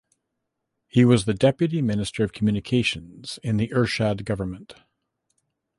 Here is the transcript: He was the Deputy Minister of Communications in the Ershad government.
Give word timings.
He 0.87 1.05
was 1.05 1.25
the 1.25 1.33
Deputy 1.35 1.79
Minister 1.79 2.23
of 2.23 2.33
Communications 2.33 3.37
in 3.43 3.57
the 3.57 3.67
Ershad 3.67 4.25
government. 4.25 4.73